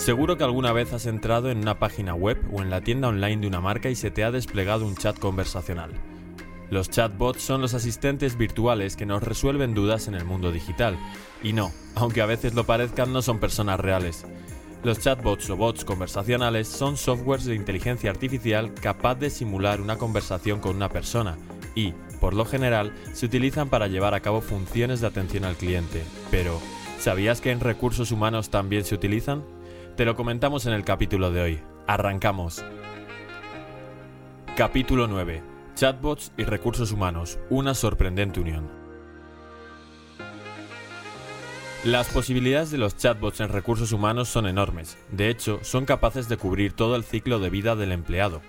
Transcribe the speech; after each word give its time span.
Seguro 0.00 0.38
que 0.38 0.44
alguna 0.44 0.72
vez 0.72 0.94
has 0.94 1.04
entrado 1.04 1.50
en 1.50 1.58
una 1.58 1.78
página 1.78 2.14
web 2.14 2.38
o 2.50 2.62
en 2.62 2.70
la 2.70 2.80
tienda 2.80 3.08
online 3.08 3.36
de 3.36 3.46
una 3.46 3.60
marca 3.60 3.90
y 3.90 3.94
se 3.94 4.10
te 4.10 4.24
ha 4.24 4.30
desplegado 4.30 4.86
un 4.86 4.96
chat 4.96 5.18
conversacional. 5.18 5.90
Los 6.70 6.88
chatbots 6.88 7.42
son 7.42 7.60
los 7.60 7.74
asistentes 7.74 8.38
virtuales 8.38 8.96
que 8.96 9.04
nos 9.04 9.22
resuelven 9.22 9.74
dudas 9.74 10.08
en 10.08 10.14
el 10.14 10.24
mundo 10.24 10.52
digital. 10.52 10.98
Y 11.42 11.52
no, 11.52 11.70
aunque 11.96 12.22
a 12.22 12.26
veces 12.26 12.54
lo 12.54 12.64
parezcan, 12.64 13.12
no 13.12 13.20
son 13.20 13.40
personas 13.40 13.78
reales. 13.78 14.24
Los 14.84 15.00
chatbots 15.00 15.50
o 15.50 15.58
bots 15.58 15.84
conversacionales 15.84 16.66
son 16.66 16.96
softwares 16.96 17.44
de 17.44 17.54
inteligencia 17.54 18.10
artificial 18.10 18.72
capaz 18.72 19.16
de 19.16 19.28
simular 19.28 19.82
una 19.82 19.98
conversación 19.98 20.60
con 20.60 20.76
una 20.76 20.88
persona 20.88 21.36
y, 21.74 21.92
por 22.20 22.32
lo 22.32 22.46
general, 22.46 22.94
se 23.12 23.26
utilizan 23.26 23.68
para 23.68 23.86
llevar 23.86 24.14
a 24.14 24.20
cabo 24.20 24.40
funciones 24.40 25.02
de 25.02 25.08
atención 25.08 25.44
al 25.44 25.56
cliente. 25.56 26.02
Pero, 26.30 26.58
¿sabías 26.98 27.42
que 27.42 27.50
en 27.50 27.60
recursos 27.60 28.12
humanos 28.12 28.48
también 28.48 28.84
se 28.84 28.94
utilizan? 28.94 29.59
Te 30.00 30.06
lo 30.06 30.16
comentamos 30.16 30.64
en 30.64 30.72
el 30.72 30.82
capítulo 30.82 31.30
de 31.30 31.42
hoy. 31.42 31.60
Arrancamos. 31.86 32.64
Capítulo 34.56 35.06
9. 35.06 35.42
Chatbots 35.74 36.32
y 36.38 36.44
recursos 36.44 36.90
humanos. 36.90 37.38
Una 37.50 37.74
sorprendente 37.74 38.40
unión. 38.40 38.70
Las 41.84 42.08
posibilidades 42.08 42.70
de 42.70 42.78
los 42.78 42.96
chatbots 42.96 43.40
en 43.40 43.50
recursos 43.50 43.92
humanos 43.92 44.30
son 44.30 44.46
enormes. 44.46 44.96
De 45.10 45.28
hecho, 45.28 45.60
son 45.64 45.84
capaces 45.84 46.30
de 46.30 46.38
cubrir 46.38 46.72
todo 46.72 46.96
el 46.96 47.04
ciclo 47.04 47.38
de 47.38 47.50
vida 47.50 47.76
del 47.76 47.92
empleado, 47.92 48.40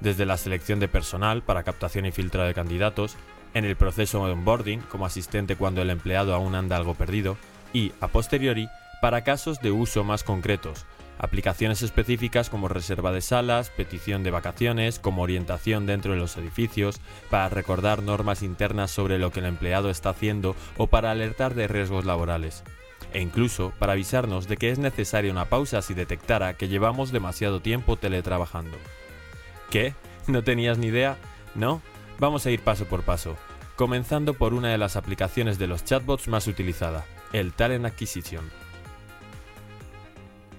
desde 0.00 0.24
la 0.24 0.38
selección 0.38 0.80
de 0.80 0.88
personal 0.88 1.42
para 1.42 1.64
captación 1.64 2.06
y 2.06 2.12
filtro 2.12 2.44
de 2.44 2.54
candidatos, 2.54 3.16
en 3.52 3.66
el 3.66 3.76
proceso 3.76 4.24
de 4.24 4.32
onboarding 4.32 4.80
como 4.80 5.04
asistente 5.04 5.56
cuando 5.56 5.82
el 5.82 5.90
empleado 5.90 6.34
aún 6.34 6.54
anda 6.54 6.78
algo 6.78 6.94
perdido, 6.94 7.36
y, 7.74 7.92
a 8.00 8.08
posteriori, 8.08 8.70
para 9.02 9.22
casos 9.22 9.60
de 9.60 9.70
uso 9.70 10.02
más 10.02 10.24
concretos, 10.24 10.86
aplicaciones 11.18 11.82
específicas 11.82 12.50
como 12.50 12.68
reserva 12.68 13.12
de 13.12 13.20
salas, 13.20 13.70
petición 13.70 14.22
de 14.22 14.30
vacaciones, 14.30 14.98
como 14.98 15.22
orientación 15.22 15.86
dentro 15.86 16.12
de 16.12 16.18
los 16.18 16.36
edificios, 16.36 17.00
para 17.30 17.48
recordar 17.48 18.02
normas 18.02 18.42
internas 18.42 18.90
sobre 18.90 19.18
lo 19.18 19.30
que 19.30 19.40
el 19.40 19.46
empleado 19.46 19.90
está 19.90 20.10
haciendo 20.10 20.56
o 20.76 20.86
para 20.86 21.10
alertar 21.10 21.54
de 21.54 21.68
riesgos 21.68 22.04
laborales. 22.04 22.62
E 23.12 23.20
incluso 23.20 23.72
para 23.78 23.92
avisarnos 23.92 24.48
de 24.48 24.56
que 24.56 24.70
es 24.70 24.78
necesaria 24.78 25.30
una 25.30 25.44
pausa 25.44 25.82
si 25.82 25.94
detectara 25.94 26.54
que 26.54 26.68
llevamos 26.68 27.12
demasiado 27.12 27.60
tiempo 27.60 27.96
teletrabajando. 27.96 28.76
¿Qué? 29.70 29.94
¿No 30.26 30.42
tenías 30.42 30.78
ni 30.78 30.88
idea? 30.88 31.16
¿No? 31.54 31.80
Vamos 32.18 32.46
a 32.46 32.50
ir 32.50 32.60
paso 32.60 32.86
por 32.86 33.02
paso, 33.02 33.36
comenzando 33.76 34.34
por 34.34 34.54
una 34.54 34.68
de 34.68 34.78
las 34.78 34.96
aplicaciones 34.96 35.58
de 35.58 35.66
los 35.66 35.84
chatbots 35.84 36.28
más 36.28 36.46
utilizada, 36.46 37.04
el 37.32 37.52
Talent 37.52 37.86
Acquisition. 37.86 38.63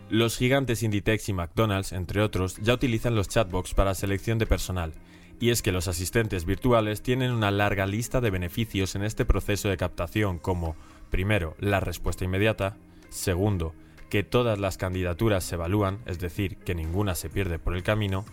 Los 0.10 0.38
gigantes 0.38 0.84
Inditex 0.84 1.30
y 1.30 1.34
McDonald's, 1.34 1.92
entre 1.92 2.22
otros, 2.22 2.58
ya 2.62 2.76
utilizan 2.76 3.16
los 3.16 3.28
chatbots 3.28 3.74
para 3.74 3.96
selección 3.96 4.38
de 4.38 4.46
personal, 4.46 4.94
y 5.40 5.50
es 5.50 5.64
que 5.64 5.72
los 5.72 5.88
asistentes 5.88 6.46
virtuales 6.46 7.02
tienen 7.02 7.32
una 7.32 7.50
larga 7.50 7.88
lista 7.88 8.22
de 8.22 8.30
beneficios 8.30 8.94
en 8.96 9.04
este 9.04 9.26
proceso 9.26 9.68
de 9.68 9.78
captación 9.78 10.38
como, 10.38 10.76
primero, 11.10 11.56
la 11.60 11.80
respuesta 11.80 12.24
inmediata, 12.24 12.78
segundo, 13.10 13.74
que 14.12 14.22
todas 14.22 14.60
las 14.60 14.78
candidaturas 14.78 15.44
se 15.44 15.56
evalúan, 15.56 15.98
es 16.06 16.20
decir, 16.20 16.58
que 16.58 16.76
ninguna 16.76 17.16
se 17.16 17.32
pierde 17.32 17.58
por 17.58 17.76
el 17.76 17.82
camino, 17.82 18.26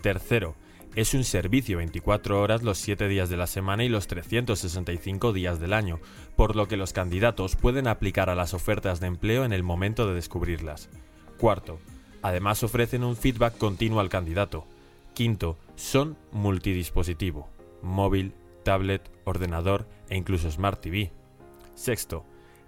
tercero, 0.00 0.56
es 0.96 1.12
un 1.12 1.24
servicio 1.24 1.76
24 1.76 2.40
horas 2.40 2.62
los 2.62 2.78
7 2.78 3.06
días 3.06 3.28
de 3.28 3.36
la 3.36 3.46
semana 3.46 3.84
y 3.84 3.90
los 3.90 4.06
365 4.06 5.34
días 5.34 5.60
del 5.60 5.74
año, 5.74 6.00
por 6.36 6.56
lo 6.56 6.66
que 6.68 6.78
los 6.78 6.94
candidatos 6.94 7.54
pueden 7.54 7.86
aplicar 7.86 8.30
a 8.30 8.34
las 8.34 8.54
ofertas 8.54 8.98
de 8.98 9.08
empleo 9.08 9.44
en 9.44 9.52
el 9.52 9.62
momento 9.62 10.08
de 10.08 10.14
descubrirlas. 10.14 10.88
Cuarto, 11.38 11.78
además 12.20 12.62
ofrecen 12.64 13.04
un 13.04 13.16
feedback 13.16 13.56
continuo 13.56 14.00
al 14.00 14.08
candidato. 14.08 14.66
Quinto, 15.14 15.56
son 15.76 16.16
multidispositivo, 16.32 17.48
móvil, 17.80 18.34
tablet, 18.64 19.08
ordenador 19.24 19.86
e 20.08 20.16
incluso 20.16 20.50
Smart 20.50 20.80
TV. 20.80 21.12
Sexto, 21.74 22.24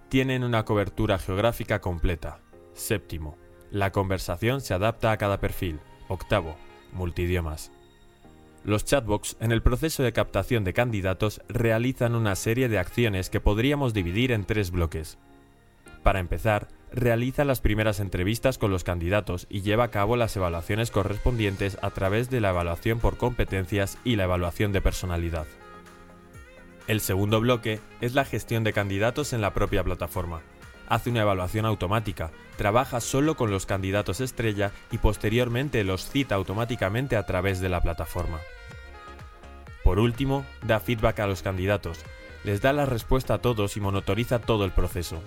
tienen 0.09 0.45
una 0.45 0.65
cobertura 0.65 1.19
geográfica 1.19 1.81
completa. 1.81 2.41
Séptimo, 2.73 3.37
la 3.71 3.93
conversación 3.93 4.61
se 4.61 4.75
adapta 4.75 5.13
a 5.13 5.17
cada 5.17 5.41
perfil. 5.41 5.81
Octavo, 6.09 6.57
multidiomas. 6.93 7.73
Los 8.65 8.85
chatbots 8.85 9.37
en 9.41 9.53
el 9.53 9.63
proceso 9.63 10.03
de 10.03 10.13
captación 10.13 10.65
de 10.65 10.75
candidatos 10.75 11.41
realizan 11.49 12.15
una 12.15 12.37
serie 12.37 12.69
de 12.69 12.79
acciones 12.79 13.31
que 13.31 13.41
podríamos 13.41 13.95
dividir 13.95 14.33
en 14.33 14.45
tres 14.45 14.71
bloques. 14.71 15.19
Para 16.03 16.21
empezar, 16.21 16.69
realiza 16.93 17.45
las 17.45 17.61
primeras 17.61 18.01
entrevistas 18.01 18.59
con 18.59 18.71
los 18.71 18.85
candidatos 18.85 19.47
y 19.51 19.63
lleva 19.63 19.85
a 19.85 19.91
cabo 19.91 20.17
las 20.17 20.35
evaluaciones 20.37 20.91
correspondientes 20.91 21.79
a 21.83 21.91
través 21.91 22.31
de 22.31 22.41
la 22.41 22.51
evaluación 22.51 23.01
por 23.01 23.17
competencias 23.17 23.99
y 24.05 24.17
la 24.17 24.25
evaluación 24.25 24.73
de 24.73 24.81
personalidad. 24.81 25.47
El 26.87 27.01
segundo 27.01 27.41
bloque 27.41 27.81
es 28.01 28.15
la 28.15 28.25
gestión 28.25 28.65
de 28.65 28.73
candidatos 28.73 29.33
en 29.33 29.41
la 29.41 29.55
propia 29.55 29.85
plataforma. 29.85 30.41
Hace 30.89 31.11
una 31.11 31.21
evaluación 31.21 31.67
automática, 31.67 32.33
trabaja 32.57 33.01
solo 33.01 33.37
con 33.37 33.53
los 33.53 33.65
candidatos 33.65 34.21
estrella 34.21 34.73
y 34.91 34.99
posteriormente 34.99 35.85
los 35.85 36.11
cita 36.11 36.35
automáticamente 36.35 37.17
a 37.17 37.27
través 37.27 37.61
de 37.61 37.69
la 37.69 37.81
plataforma. 37.81 38.41
Por 39.85 40.01
último, 40.01 40.45
da 40.63 40.81
feedback 40.81 41.21
a 41.21 41.29
los 41.29 41.43
candidatos, 41.43 42.01
les 42.43 42.61
da 42.61 42.73
la 42.73 42.87
respuesta 42.87 43.35
a 43.35 43.39
todos 43.39 43.77
y 43.77 43.81
monitoriza 43.81 44.41
todo 44.41 44.65
el 44.65 44.73
proceso. 44.73 45.23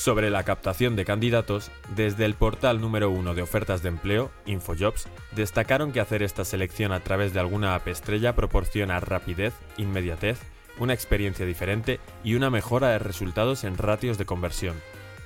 Sobre 0.00 0.30
la 0.30 0.44
captación 0.44 0.96
de 0.96 1.04
candidatos, 1.04 1.70
desde 1.94 2.24
el 2.24 2.32
portal 2.32 2.80
número 2.80 3.10
uno 3.10 3.34
de 3.34 3.42
ofertas 3.42 3.82
de 3.82 3.90
empleo, 3.90 4.30
InfoJobs, 4.46 5.08
destacaron 5.32 5.92
que 5.92 6.00
hacer 6.00 6.22
esta 6.22 6.46
selección 6.46 6.92
a 6.92 7.00
través 7.00 7.34
de 7.34 7.40
alguna 7.40 7.74
app 7.74 7.86
estrella 7.86 8.34
proporciona 8.34 8.98
rapidez, 9.00 9.52
inmediatez, 9.76 10.38
una 10.78 10.94
experiencia 10.94 11.44
diferente 11.44 12.00
y 12.24 12.32
una 12.32 12.48
mejora 12.48 12.88
de 12.88 12.98
resultados 12.98 13.62
en 13.62 13.76
ratios 13.76 14.16
de 14.16 14.24
conversión. 14.24 14.76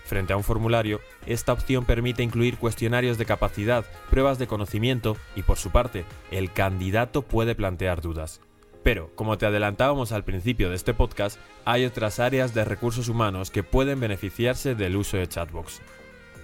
Frente 0.07 0.33
a 0.33 0.37
un 0.37 0.43
formulario, 0.43 1.01
esta 1.25 1.53
opción 1.53 1.85
permite 1.85 2.25
incluir 2.25 2.59
cuestionarios 2.59 3.17
de 3.17 3.27
capacidad, 3.27 3.85
pruebas 4.11 4.41
de 4.41 4.49
conocimiento 4.49 5.17
y 5.37 5.45
por 5.45 5.57
su 5.57 5.71
parte, 5.71 6.05
el 6.33 6.53
candidato 6.53 7.23
puede 7.23 7.55
plantear 7.55 8.01
dudas. 8.01 8.41
Pero, 8.85 9.11
como 9.17 9.39
te 9.39 9.47
adelantábamos 9.47 10.13
al 10.13 10.25
principio 10.25 10.69
de 10.69 10.77
este 10.77 10.93
podcast, 10.93 11.41
hay 11.65 11.87
otras 11.87 12.21
áreas 12.21 12.53
de 12.53 12.67
recursos 12.67 13.09
humanos 13.09 13.51
que 13.51 13.63
pueden 13.63 13.99
beneficiarse 13.99 14.75
del 14.75 14.97
uso 14.97 15.17
de 15.17 15.27
chatbots. 15.27 15.81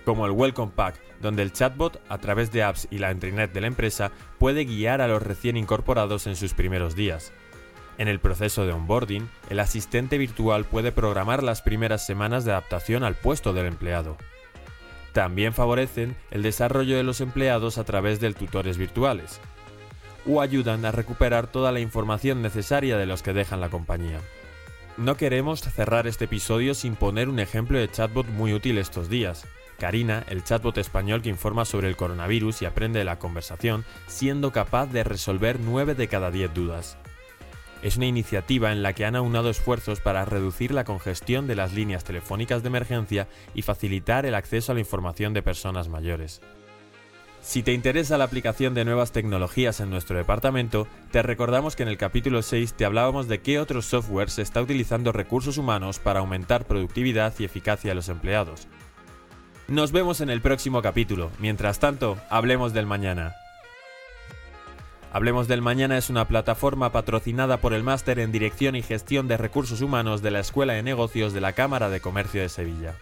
Como 0.07 0.25
el 0.25 0.33
Welcome 0.33 0.73
Pack, 0.75 0.99
donde 1.21 1.43
el 1.43 1.53
chatbot, 1.53 2.01
a 2.09 2.17
través 2.17 2.51
de 2.51 2.63
apps 2.63 2.89
y 2.91 2.97
la 2.97 3.13
intranet 3.13 3.53
de 3.53 3.61
la 3.61 3.67
empresa, 3.67 4.11
puede 4.39 4.65
guiar 4.65 5.03
a 5.03 5.07
los 5.07 5.23
recién 5.23 5.59
incorporados 5.59 6.27
en 6.27 6.35
sus 6.35 6.55
primeros 6.55 6.97
días. 6.97 7.31
En 7.99 8.09
el 8.09 8.21
proceso 8.21 8.65
de 8.65 8.73
onboarding, 8.73 9.29
el 9.51 9.61
asistente 9.61 10.17
virtual 10.17 10.65
puede 10.65 10.93
programar 10.93 11.43
las 11.43 11.61
primeras 11.61 12.07
semanas 12.07 12.47
de 12.47 12.53
adaptación 12.53 13.05
al 13.05 13.17
puesto 13.17 13.53
del 13.53 13.67
empleado. 13.67 14.17
También 15.13 15.53
favorecen 15.53 16.17
el 16.31 16.43
desarrollo 16.43 16.97
de 16.97 17.03
los 17.03 17.21
empleados 17.21 17.77
a 17.77 17.85
través 17.85 18.19
de 18.19 18.33
tutores 18.33 18.79
virtuales, 18.79 19.41
o 20.27 20.41
ayudan 20.41 20.85
a 20.85 20.93
recuperar 20.93 21.47
toda 21.47 21.73
la 21.73 21.81
información 21.81 22.43
necesaria 22.43 22.97
de 22.97 23.07
los 23.07 23.23
que 23.23 23.33
dejan 23.33 23.61
la 23.61 23.71
compañía. 23.71 24.21
No 24.97 25.17
queremos 25.17 25.61
cerrar 25.61 26.07
este 26.07 26.27
episodio 26.27 26.75
sin 26.75 26.97
poner 26.97 27.29
un 27.29 27.39
ejemplo 27.39 27.79
de 27.79 27.91
chatbot 27.91 28.27
muy 28.27 28.53
útil 28.53 28.77
estos 28.77 29.09
días. 29.09 29.47
Karina, 29.79 30.25
el 30.29 30.45
chatbot 30.45 30.77
español 30.77 31.23
que 31.23 31.31
informa 31.31 31.65
sobre 31.65 31.89
el 31.89 31.97
coronavirus 31.97 32.61
y 32.61 32.67
aprende 32.67 32.99
de 32.99 33.07
la 33.07 33.19
conversación, 33.19 33.85
siendo 34.09 34.53
capaz 34.53 34.87
de 34.87 35.05
resolver 35.05 35.59
9 35.59 35.95
de 35.95 36.09
cada 36.09 36.31
10 36.31 36.53
dudas. 36.53 36.99
Es 37.83 37.97
una 37.97 38.07
iniciativa 38.07 38.73
en 38.73 38.83
la 38.83 38.93
que 38.93 39.07
han 39.07 39.17
aunado 39.17 39.49
esfuerzos 39.49 40.01
para 40.01 40.27
reducir 40.27 40.71
la 40.73 40.85
congestión 40.85 41.47
de 41.47 41.57
las 41.57 41.73
líneas 41.73 42.05
telefónicas 42.05 42.63
de 42.63 42.69
emergencia 42.69 43.27
y 43.55 43.63
facilitar 43.63 44.27
el 44.27 44.35
acceso 44.35 44.73
a 44.73 44.75
la 44.75 44.83
información 44.83 45.33
de 45.33 45.43
personas 45.43 45.89
mayores. 45.89 46.43
Si 47.43 47.63
te 47.63 47.73
interesa 47.73 48.19
la 48.19 48.25
aplicación 48.25 48.75
de 48.75 48.85
nuevas 48.85 49.13
tecnologías 49.13 49.81
en 49.81 49.91
nuestro 49.91 50.17
departamento, 50.17 50.87
te 51.11 51.23
recordamos 51.23 51.75
que 51.75 51.83
en 51.83 51.89
el 51.89 51.97
capítulo 51.97 52.43
6 52.43 52.75
te 52.75 52.85
hablábamos 52.85 53.29
de 53.29 53.41
qué 53.41 53.59
otro 53.59 53.81
software 53.81 54.31
se 54.31 54.43
está 54.43 54.61
utilizando 54.61 55.11
recursos 55.11 55.57
humanos 55.57 55.99
para 55.99 56.21
aumentar 56.21 56.67
productividad 56.67 57.33
y 57.39 57.45
eficacia 57.45 57.91
de 57.91 57.95
los 57.95 58.09
empleados. 58.09 58.69
Nos 59.69 59.91
vemos 59.91 60.21
en 60.21 60.31
el 60.31 60.43
próximo 60.43 60.83
capítulo. 60.83 61.31
Mientras 61.39 61.79
tanto, 61.79 62.19
hablemos 62.29 62.73
del 62.73 62.87
mañana. 62.87 63.35
Hablemos 65.13 65.49
del 65.49 65.61
Mañana 65.61 65.99
es 65.99 66.09
una 66.09 66.29
plataforma 66.29 66.93
patrocinada 66.93 67.57
por 67.57 67.75
el 67.75 67.83
Máster 67.83 68.21
en 68.21 68.31
Dirección 68.31 68.77
y 68.77 68.83
Gestión 68.83 69.27
de 69.27 69.37
Recursos 69.37 69.81
Humanos 69.81 70.23
de 70.23 70.31
la 70.31 70.39
Escuela 70.39 70.75
de 70.75 70.85
Negocios 70.85 71.33
de 71.33 71.41
la 71.41 71.53
Cámara 71.53 71.89
de 71.89 72.01
Comercio 72.01 72.41
de 72.41 72.49
Sevilla. 72.49 72.95